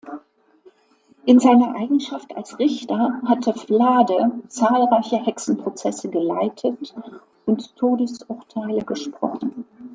[1.27, 6.95] In seiner Eigenschaft als Richter hatte Flade zahlreiche Hexenprozesse geleitet
[7.45, 9.63] und Todesurteile gesprochen.